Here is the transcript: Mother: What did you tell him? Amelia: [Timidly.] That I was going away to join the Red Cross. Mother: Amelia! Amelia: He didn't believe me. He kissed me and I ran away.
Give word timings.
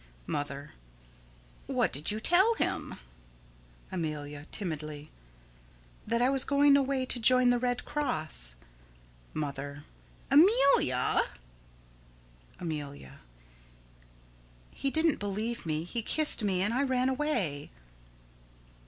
Mother: 0.25 0.73
What 1.67 1.93
did 1.93 2.09
you 2.09 2.19
tell 2.19 2.55
him? 2.55 2.95
Amelia: 3.91 4.47
[Timidly.] 4.51 5.11
That 6.07 6.23
I 6.23 6.27
was 6.31 6.43
going 6.43 6.75
away 6.75 7.05
to 7.05 7.19
join 7.19 7.51
the 7.51 7.59
Red 7.59 7.85
Cross. 7.85 8.55
Mother: 9.35 9.83
Amelia! 10.31 11.21
Amelia: 12.59 13.19
He 14.73 14.89
didn't 14.89 15.19
believe 15.19 15.67
me. 15.67 15.83
He 15.83 16.01
kissed 16.01 16.43
me 16.43 16.63
and 16.63 16.73
I 16.73 16.81
ran 16.81 17.07
away. 17.07 17.69